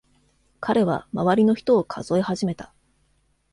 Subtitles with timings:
[0.59, 2.73] 彼は周りの人を数え始めた。